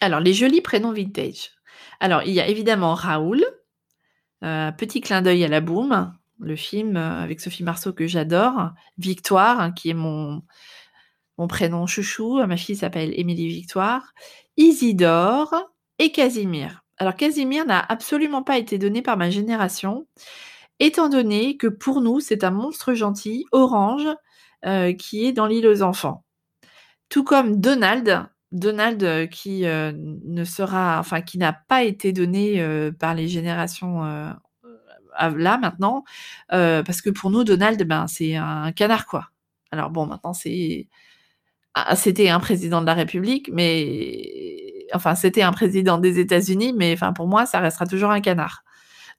[0.00, 1.52] Alors, les jolis prénoms vintage.
[2.00, 3.42] Alors, il y a évidemment Raoul,
[4.44, 9.60] euh, petit clin d'œil à la boum, le film avec Sophie Marceau que j'adore, Victoire,
[9.60, 10.42] hein, qui est mon,
[11.40, 14.12] mon prénom chouchou, ma fille s'appelle Émilie Victoire,
[14.58, 15.54] Isidore
[15.98, 16.82] et Casimir.
[16.98, 20.06] Alors Casimir n'a absolument pas été donné par ma génération,
[20.80, 24.06] étant donné que pour nous, c'est un monstre gentil, orange,
[24.66, 26.24] euh, qui est dans l'île aux enfants.
[27.08, 32.62] Tout comme Donald, Donald euh, qui euh, ne sera, enfin qui n'a pas été donné
[32.98, 36.04] par les générations là maintenant,
[36.50, 39.30] parce que pour nous, Donald, ben, c'est un canard quoi.
[39.70, 40.86] Alors bon, maintenant c'est
[41.74, 46.92] ah, c'était un président de la République, mais enfin, c'était un président des États-Unis, mais
[46.92, 48.64] enfin, pour moi, ça restera toujours un canard.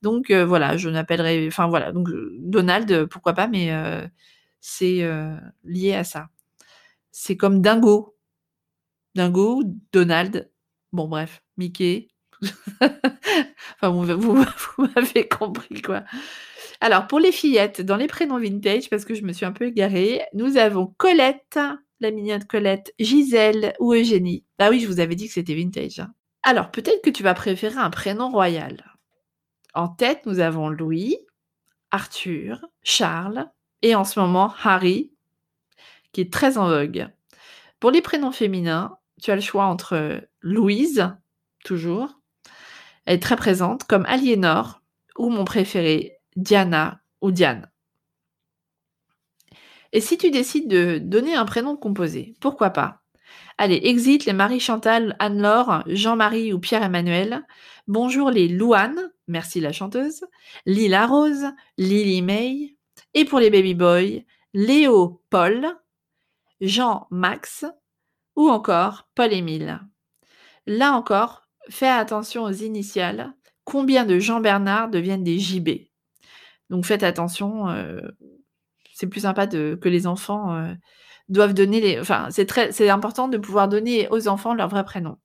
[0.02, 2.10] Donc euh, voilà, je n'appellerai, enfin voilà, donc
[2.40, 4.06] Donald, pourquoi pas, mais euh,
[4.60, 6.30] c'est euh, lié à ça.
[7.12, 8.16] C'est comme Dingo,
[9.16, 10.52] Dingo, Donald,
[10.94, 12.10] bon bref, Mickey.
[13.82, 14.34] enfin, vous
[14.78, 16.04] m'avez compris quoi.
[16.82, 19.68] Alors, pour les fillettes, dans les prénoms vintage, parce que je me suis un peu
[19.68, 21.60] égarée, nous avons Colette,
[22.02, 24.44] la mignonne Colette, Gisèle ou Eugénie.
[24.60, 26.00] Ah oui, je vous avais dit que c'était vintage.
[26.00, 26.14] hein.
[26.44, 28.84] Alors, peut-être que tu vas préférer un prénom royal.
[29.74, 31.18] En tête, nous avons Louis,
[31.92, 33.48] Arthur, Charles
[33.82, 35.12] et en ce moment Harry,
[36.12, 37.08] qui est très en vogue.
[37.80, 41.16] Pour les prénoms féminins, tu as le choix entre Louise,
[41.64, 42.20] toujours,
[43.06, 44.82] elle est très présente, comme Aliénor,
[45.18, 47.70] ou mon préféré, Diana ou Diane.
[49.94, 53.02] Et si tu décides de donner un prénom composé, pourquoi pas?
[53.58, 57.46] Allez, exit les Marie-Chantal, Anne-Laure, Jean-Marie ou Pierre-Emmanuel.
[57.88, 60.24] Bonjour les Louane, merci la chanteuse,
[60.66, 61.46] Lila Rose,
[61.78, 62.78] Lily May.
[63.14, 64.22] Et pour les baby boys,
[64.54, 65.68] Léo Paul,
[66.62, 67.66] Jean Max
[68.36, 69.82] ou encore Paul Émile.
[70.66, 73.34] Là encore, fais attention aux initiales.
[73.66, 75.70] Combien de Jean Bernard deviennent des JB
[76.70, 77.70] Donc faites attention.
[77.70, 78.00] euh,
[79.02, 80.76] c'est plus sympa que les enfants euh,
[81.28, 82.00] doivent donner les.
[82.00, 85.18] Enfin, c'est très, important de pouvoir donner aux enfants leur vrai prénom.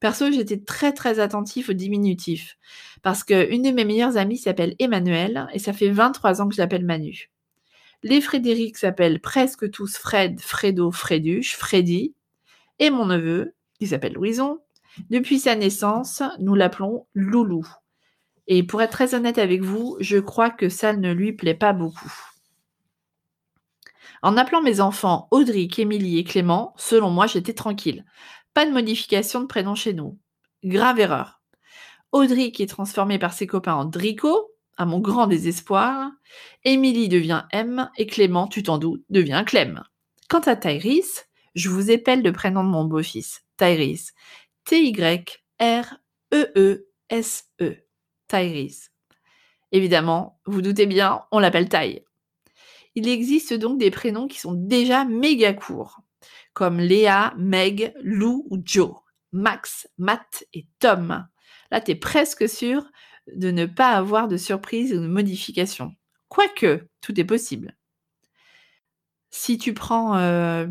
[0.00, 2.56] Perso, j'étais très très attentif au diminutif
[3.02, 6.54] parce que une de mes meilleures amies s'appelle Emmanuel et ça fait 23 ans que
[6.54, 7.30] je l'appelle Manu.
[8.02, 12.14] Les Frédéric s'appellent presque tous Fred, Fredo, Fréduche, Freddy
[12.78, 14.60] et mon neveu qui s'appelle Louison.
[15.10, 17.66] Depuis sa naissance, nous l'appelons Loulou.
[18.46, 21.74] Et pour être très honnête avec vous, je crois que ça ne lui plaît pas
[21.74, 22.31] beaucoup.
[24.22, 28.04] En appelant mes enfants Audric, Émilie et Clément, selon moi, j'étais tranquille.
[28.54, 30.18] Pas de modification de prénom chez nous.
[30.64, 31.42] Grave erreur.
[32.12, 36.10] Audric est transformé par ses copains en Drico, à mon grand désespoir.
[36.64, 39.82] Émilie devient M et Clément, tu t'en doutes, devient Clem.
[40.28, 44.12] Quant à Tyrese, je vous épelle le prénom de mon beau-fils, Tyrese.
[44.64, 45.42] T-Y-R-E-E-S-E.
[48.28, 48.90] Tyrese.
[49.72, 52.04] Évidemment, vous doutez bien, on l'appelle Ty.
[52.94, 56.00] Il existe donc des prénoms qui sont déjà méga courts,
[56.52, 58.94] comme Léa, Meg, Lou ou Joe,
[59.32, 61.26] Max, Matt et Tom.
[61.70, 62.84] Là, tu es presque sûr
[63.34, 65.92] de ne pas avoir de surprise ou de modification.
[66.28, 67.76] Quoique, tout est possible.
[69.30, 70.66] Si tu prends euh,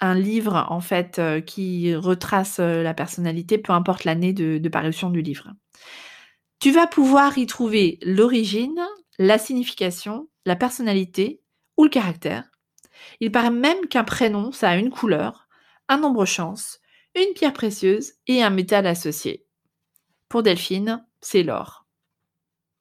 [0.00, 4.68] un livre en fait euh, qui retrace euh, la personnalité, peu importe l'année de, de
[4.68, 5.52] parution du livre,
[6.60, 8.80] tu vas pouvoir y trouver l'origine,
[9.18, 11.42] la signification, personnalité
[11.76, 12.50] ou le caractère.
[13.20, 15.48] Il paraît même qu'un prénom, ça a une couleur,
[15.88, 16.80] un nombre chance,
[17.14, 19.46] une pierre précieuse et un métal associé.
[20.28, 21.86] Pour Delphine, c'est l'or.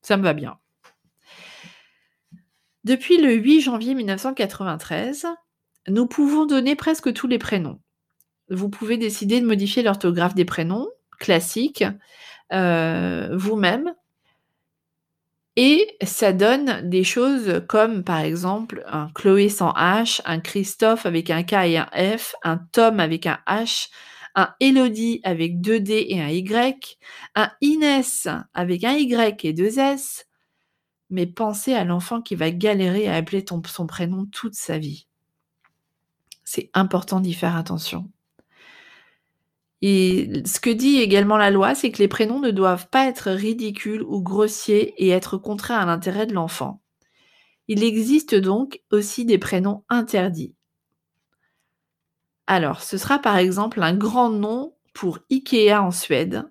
[0.02, 0.60] Ça me va bien.
[2.84, 5.28] Depuis le 8 janvier 1993,
[5.88, 7.82] nous pouvons donner presque tous les prénoms.
[8.50, 10.88] Vous pouvez décider de modifier l'orthographe des prénoms
[11.20, 11.84] classiques
[12.54, 13.94] euh, vous-même.
[15.60, 21.32] Et ça donne des choses comme par exemple un Chloé sans H, un Christophe avec
[21.32, 23.90] un K et un F, un Tom avec un H,
[24.36, 27.00] un Elodie avec deux D et un Y,
[27.34, 30.28] un Inès avec un Y et deux S.
[31.10, 35.08] Mais pensez à l'enfant qui va galérer à appeler son prénom toute sa vie.
[36.44, 38.12] C'est important d'y faire attention.
[39.82, 43.30] Et ce que dit également la loi, c'est que les prénoms ne doivent pas être
[43.30, 46.82] ridicules ou grossiers et être contraires à l'intérêt de l'enfant.
[47.68, 50.56] Il existe donc aussi des prénoms interdits.
[52.48, 56.50] Alors, ce sera par exemple un grand nom pour Ikea en Suède.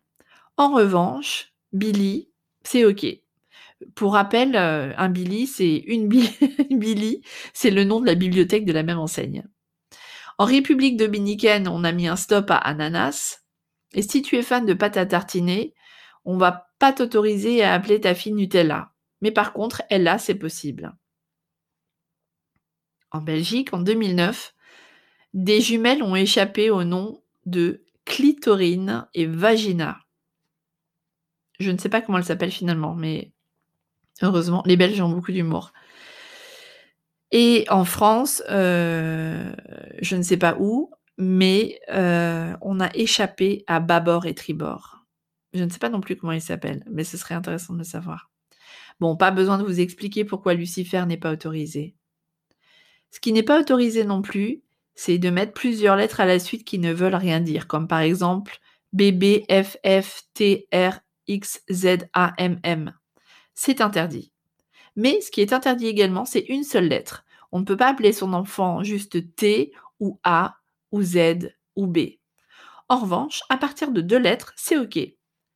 [0.57, 2.29] En revanche, Billy,
[2.63, 3.07] c'est OK.
[3.95, 6.09] Pour rappel, euh, un Billy, c'est une
[6.71, 7.23] Billy,
[7.55, 9.47] c'est le nom de la bibliothèque de la même enseigne.
[10.39, 13.43] En République dominicaine, on a mis un stop à ananas.
[13.95, 15.75] Et si tu es fan de pâte à tartiner,
[16.25, 18.93] on va pas t'autoriser à appeler ta fille Nutella.
[19.23, 20.95] Mais par contre, Ella, c'est possible.
[23.11, 24.55] En Belgique, en 2009,
[25.33, 29.99] des jumelles ont échappé au nom de clitorine et vagina.
[31.59, 33.33] Je ne sais pas comment elles s'appellent finalement, mais
[34.21, 35.73] heureusement, les Belges ont beaucoup d'humour.
[37.33, 39.53] Et en France, euh,
[40.01, 45.05] je ne sais pas où, mais euh, on a échappé à bâbord et tribord.
[45.53, 47.85] Je ne sais pas non plus comment il s'appelle, mais ce serait intéressant de le
[47.85, 48.31] savoir.
[49.01, 51.95] Bon, pas besoin de vous expliquer pourquoi Lucifer n'est pas autorisé.
[53.11, 54.63] Ce qui n'est pas autorisé non plus,
[54.95, 58.01] c'est de mettre plusieurs lettres à la suite qui ne veulent rien dire, comme par
[58.01, 58.59] exemple
[58.93, 62.95] BB, FF, TR, X, Z, A, M, M.
[63.55, 64.33] C'est interdit.
[64.97, 67.25] Mais ce qui est interdit également, c'est une seule lettre.
[67.53, 70.57] On ne peut pas appeler son enfant juste T ou A
[70.91, 71.99] ou Z ou B.
[72.89, 74.99] En revanche, à partir de deux lettres, c'est OK.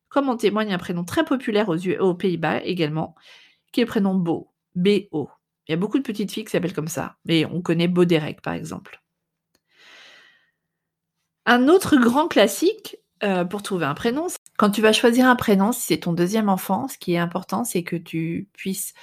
[0.09, 3.15] Comme en témoigne un prénom très populaire aux, Pays-Bas également,
[3.71, 5.29] qui est le prénom Beau, B-O.
[5.67, 8.41] Il y a beaucoup de petites filles qui s'appellent comme ça, mais on connaît Bauderec
[8.41, 9.01] par exemple.
[11.45, 14.27] Un autre grand classique euh, pour trouver un prénom,
[14.57, 17.63] quand tu vas choisir un prénom, si c'est ton deuxième enfant, ce qui est important,
[17.63, 18.93] c'est que tu puisses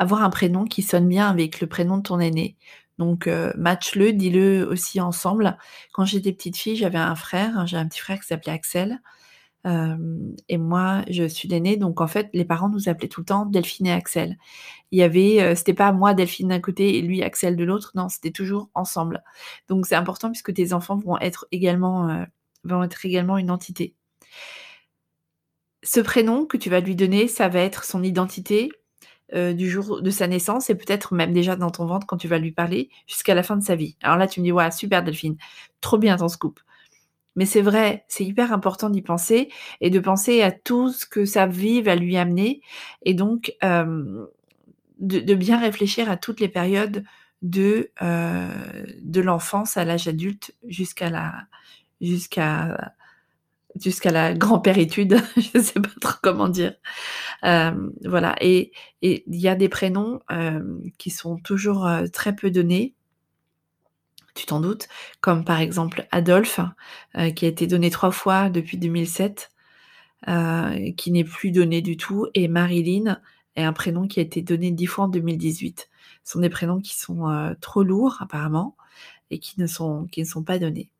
[0.00, 2.56] avoir un prénom qui sonne bien avec le prénom de ton aîné.
[2.98, 5.58] Donc euh, match-le, dis-le aussi ensemble.
[5.92, 9.00] Quand j'étais petite fille, j'avais un frère, j'ai un petit frère qui s'appelait Axel
[10.48, 13.44] et moi, je suis l'aînée, donc en fait, les parents nous appelaient tout le temps
[13.44, 14.38] Delphine et Axel.
[14.90, 18.08] Il y avait, c'était pas moi Delphine d'un côté et lui Axel de l'autre, non,
[18.08, 19.22] c'était toujours ensemble.
[19.68, 22.24] Donc c'est important puisque tes enfants vont être également,
[22.64, 23.94] vont être également une entité.
[25.82, 28.70] Ce prénom que tu vas lui donner, ça va être son identité
[29.32, 32.38] du jour de sa naissance et peut-être même déjà dans ton ventre quand tu vas
[32.38, 33.96] lui parler jusqu'à la fin de sa vie.
[34.02, 35.36] Alors là, tu me dis, ouais, super Delphine,
[35.80, 36.60] trop bien ton scoop.
[37.36, 41.24] Mais c'est vrai, c'est hyper important d'y penser et de penser à tout ce que
[41.24, 42.60] sa vie va lui amener
[43.02, 43.54] et donc
[45.00, 47.04] de, bien réfléchir à toutes les périodes
[47.42, 51.46] de, de l'enfance à l'âge adulte jusqu'à la
[52.00, 52.94] jusqu'à
[53.76, 56.74] jusqu'à la grand-péritude, je ne sais pas trop comment dire.
[57.42, 60.20] voilà, et il y a des prénoms
[60.98, 62.94] qui sont toujours très peu donnés
[64.34, 64.88] tu t'en doutes,
[65.20, 66.60] comme par exemple Adolphe,
[67.16, 69.50] euh, qui a été donné trois fois depuis 2007,
[70.28, 73.20] euh, qui n'est plus donné du tout, et Marilyn
[73.56, 75.90] est un prénom qui a été donné dix fois en 2018.
[76.24, 78.76] Ce sont des prénoms qui sont euh, trop lourds apparemment
[79.30, 80.90] et qui ne sont, qui ne sont pas donnés.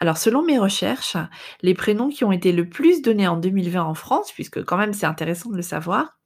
[0.00, 1.16] Alors selon mes recherches,
[1.62, 4.92] les prénoms qui ont été le plus donnés en 2020 en France, puisque quand même
[4.92, 6.18] c'est intéressant de le savoir,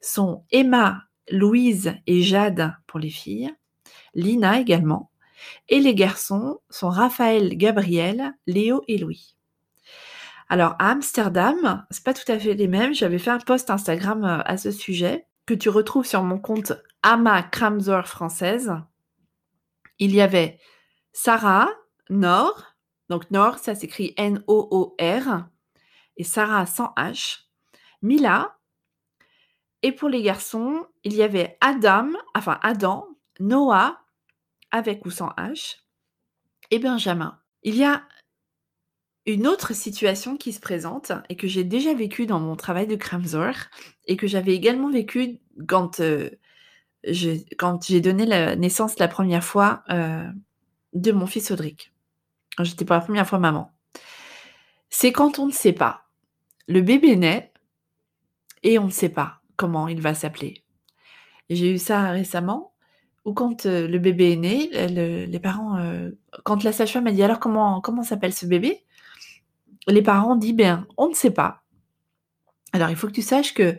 [0.00, 3.54] sont Emma, Louise et Jade pour les filles,
[4.14, 5.10] Lina également,
[5.68, 9.36] et les garçons sont Raphaël, Gabriel, Léo et Louis.
[10.48, 12.94] Alors à Amsterdam, c'est pas tout à fait les mêmes.
[12.94, 16.72] J'avais fait un post Instagram euh, à ce sujet que tu retrouves sur mon compte
[17.02, 18.72] Ama Kramzor française.
[19.98, 20.58] Il y avait
[21.12, 21.68] Sarah,
[22.08, 22.67] Nord,
[23.08, 25.48] donc Nord, ça s'écrit N-O-O-R,
[26.16, 27.44] et Sarah sans H,
[28.02, 28.58] Mila,
[29.82, 33.06] et pour les garçons, il y avait Adam, enfin Adam,
[33.38, 34.00] Noah,
[34.70, 35.76] avec ou sans H,
[36.70, 37.38] et Benjamin.
[37.62, 38.02] Il y a
[39.26, 42.96] une autre situation qui se présente et que j'ai déjà vécue dans mon travail de
[42.96, 43.54] Kramzor
[44.06, 46.30] et que j'avais également vécu quand, euh,
[47.04, 50.26] j'ai donné la naissance la première fois euh,
[50.94, 51.92] de mon fils Audric.
[52.64, 53.70] J'étais pour la première fois maman.
[54.90, 56.04] C'est quand on ne sait pas.
[56.66, 57.52] Le bébé naît
[58.62, 60.64] et on ne sait pas comment il va s'appeler.
[61.50, 62.72] J'ai eu ça récemment
[63.24, 64.68] ou quand le bébé est né,
[65.26, 65.78] les parents,
[66.44, 68.84] quand la sage-femme a dit alors comment, comment s'appelle ce bébé?
[69.86, 71.62] Les parents dit ben on ne sait pas.
[72.72, 73.78] Alors il faut que tu saches que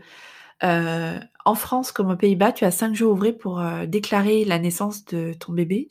[0.61, 5.33] en France comme aux Pays-Bas, tu as cinq jours ouvrés pour déclarer la naissance de
[5.33, 5.87] ton bébé.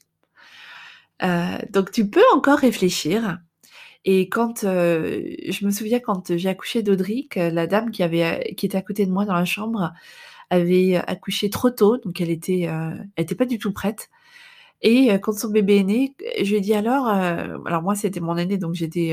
[1.70, 3.38] Donc tu peux encore réfléchir.
[4.04, 8.78] Et quand je me souviens quand j'ai accouché d'Audric, la dame qui avait qui était
[8.78, 9.92] à côté de moi dans la chambre
[10.50, 14.08] avait accouché trop tôt, donc elle était, elle était pas du tout prête.
[14.80, 18.36] Et quand son bébé est né, je lui ai dit alors, alors moi c'était mon
[18.36, 19.12] aîné, donc j'étais,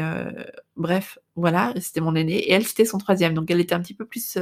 [0.75, 3.95] bref, voilà, c'était mon aîné, et elle c'était son troisième, donc elle était un petit
[3.95, 4.37] peu plus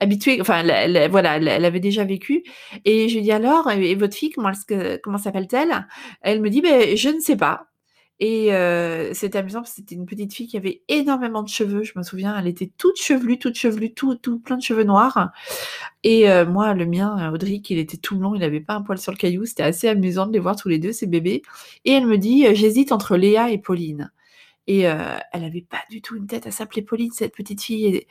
[0.00, 0.62] habituée, enfin
[1.08, 2.44] voilà, elle, avait déjà vécu.
[2.84, 4.52] Et je lui dit alors, et, votre fille, comment,
[5.02, 5.86] comment s'appelle-t-elle?
[6.20, 7.68] Elle me dit, ben, je ne sais pas.
[8.18, 8.46] Et
[9.12, 11.82] c'était amusant parce que c'était une petite fille qui avait énormément de cheveux.
[11.82, 15.32] Je me souviens, elle était toute chevelue, toute chevelue, tout, tout plein de cheveux noirs.
[16.02, 19.12] Et moi, le mien, Audric, il était tout blond, il n'avait pas un poil sur
[19.12, 19.44] le caillou.
[19.44, 21.42] C'était assez amusant de les voir tous les deux, ces bébés.
[21.84, 24.10] Et elle me dit, j'hésite entre Léa et Pauline.
[24.68, 28.06] Et elle n'avait pas du tout une tête à s'appeler Pauline, cette petite fille.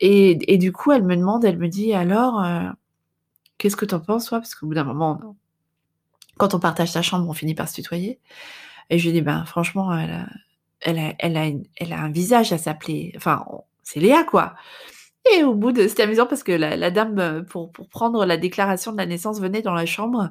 [0.00, 2.44] Et, et, du coup, elle me demande, elle me dit, alors,
[3.58, 4.38] qu'est-ce que tu en penses, toi?
[4.38, 5.36] Parce qu'au bout d'un moment,
[6.36, 8.20] quand on partage sa chambre, on finit par se tutoyer.
[8.90, 10.26] Et je lui dis, ben franchement, elle a,
[10.80, 13.12] elle a, elle a, elle a un visage à s'appeler.
[13.16, 13.44] Enfin,
[13.82, 14.54] c'est Léa, quoi.
[15.34, 18.36] Et au bout de, c'était amusant parce que la, dame, euh, pour, pour, prendre la
[18.36, 20.30] déclaration de la naissance, venait dans la chambre.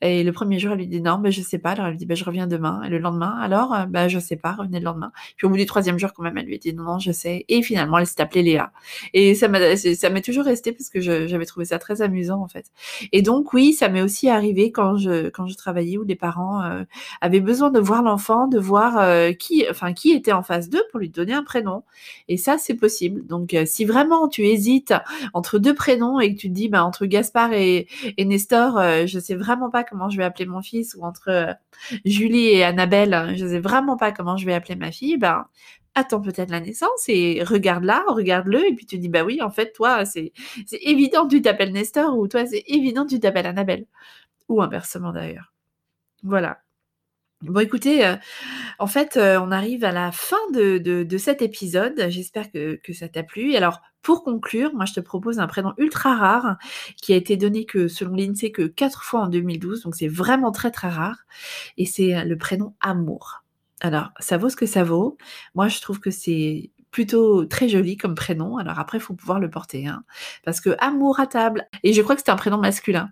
[0.00, 1.70] Et le premier jour, elle lui dit non, mais je sais pas.
[1.70, 2.82] Alors elle lui dit, ben, je reviens demain.
[2.84, 5.12] Et le lendemain, alors, ben, je sais pas, revenez le lendemain.
[5.36, 7.44] Puis au bout du troisième jour, quand même, elle lui dit non, non, je sais.
[7.48, 8.72] Et finalement, elle s'est appelée Léa.
[9.12, 12.48] Et ça m'a, ça m'est toujours resté parce que j'avais trouvé ça très amusant, en
[12.48, 12.66] fait.
[13.12, 16.62] Et donc, oui, ça m'est aussi arrivé quand je, quand je travaillais où les parents
[16.62, 16.84] euh,
[17.20, 20.84] avaient besoin de voir l'enfant, de voir euh, qui, enfin, qui était en face d'eux
[20.90, 21.82] pour lui donner un prénom.
[22.28, 23.26] Et ça, c'est possible.
[23.26, 24.94] Donc, si vraiment tu hésites
[25.34, 29.18] entre deux prénoms et que tu te dis, bah, entre Gaspard et, Nestor, euh, je
[29.18, 31.52] sais vraiment pas comment je vais appeler mon fils, ou entre euh,
[32.04, 35.46] Julie et Annabelle, je sais vraiment pas comment je vais appeler ma fille, ben,
[35.94, 39.72] attends peut-être la naissance et regarde-la, regarde-le, et puis tu dis, bah oui, en fait,
[39.72, 40.32] toi, c'est
[40.82, 43.86] évident que tu t'appelles Nestor, ou toi, c'est évident que tu t'appelles Annabelle.
[44.48, 45.52] Ou inversement d'ailleurs.
[46.22, 46.60] Voilà.
[47.42, 48.16] Bon, écoutez, euh,
[48.78, 51.94] en fait, euh, on arrive à la fin de, de, cet épisode.
[52.08, 53.56] J'espère que, que, ça t'a plu.
[53.56, 56.58] Alors, pour conclure, moi, je te propose un prénom ultra rare
[56.96, 59.82] qui a été donné que, selon l'INSEE, que quatre fois en 2012.
[59.84, 61.24] Donc, c'est vraiment très, très rare.
[61.78, 63.42] Et c'est le prénom Amour.
[63.80, 65.16] Alors, ça vaut ce que ça vaut.
[65.54, 68.58] Moi, je trouve que c'est plutôt très joli comme prénom.
[68.58, 69.86] Alors après, il faut pouvoir le porter.
[69.86, 70.04] Hein.
[70.44, 71.66] Parce que Amour à table.
[71.82, 73.10] Et je crois que c'est un prénom masculin.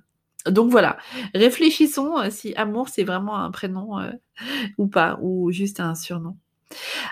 [0.50, 0.98] Donc voilà,
[1.34, 4.10] réfléchissons euh, si amour c'est vraiment un prénom euh,
[4.78, 6.36] ou pas, ou juste un surnom.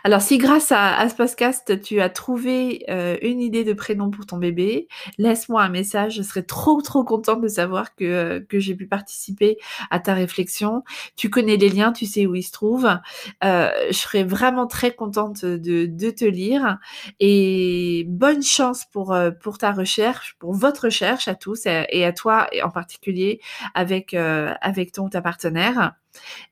[0.05, 4.27] Alors, si grâce à, ce podcast, tu as trouvé euh, une idée de prénom pour
[4.27, 4.89] ton bébé,
[5.19, 6.17] laisse-moi un message.
[6.17, 9.59] Je serais trop, trop contente de savoir que, euh, que j'ai pu participer
[9.91, 10.83] à ta réflexion.
[11.17, 12.99] Tu connais les liens, tu sais où ils se trouvent.
[13.45, 16.79] Euh, je serais vraiment très contente de, de, te lire.
[17.21, 22.49] Et bonne chance pour, pour ta recherche, pour votre recherche à tous et à toi
[22.63, 23.41] en particulier
[23.75, 25.95] avec, avec ton ta partenaire.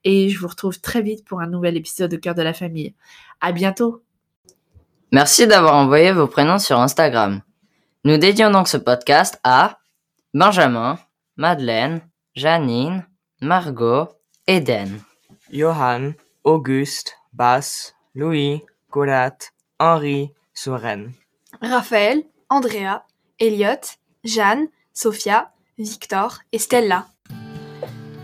[0.05, 2.95] Et je vous retrouve très vite pour un nouvel épisode de Cœur de la famille.
[3.41, 4.03] À bientôt.
[5.13, 7.43] Merci d'avoir envoyé vos prénoms sur Instagram.
[8.05, 9.79] Nous dédions donc ce podcast à
[10.35, 10.99] Benjamin,
[11.37, 12.01] Madeleine,
[12.35, 13.07] Janine,
[13.41, 14.09] Margot,
[14.47, 15.01] Eden.
[15.53, 21.13] Johan, Auguste, Bass, Louis, Colette, Henri, Soren.
[21.63, 23.05] Raphaël, Andrea,
[23.39, 27.07] Elliot, Jeanne, Sophia, Victor et Stella.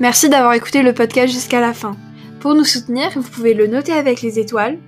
[0.01, 1.95] Merci d'avoir écouté le podcast jusqu'à la fin.
[2.41, 4.79] Pour nous soutenir, vous pouvez le noter avec les étoiles,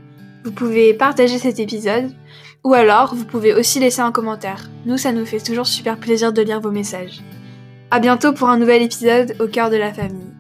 [0.42, 2.10] vous pouvez partager cet épisode,
[2.64, 4.70] ou alors vous pouvez aussi laisser un commentaire.
[4.86, 7.20] Nous, ça nous fait toujours super plaisir de lire vos messages.
[7.90, 10.32] À bientôt pour un nouvel épisode au cœur de la famille.